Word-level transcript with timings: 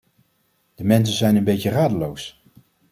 De 0.75 0.83
mensen 0.83 1.15
zijn 1.17 1.35
een 1.35 1.43
beetje 1.43 1.69
radeloos. 1.69 2.43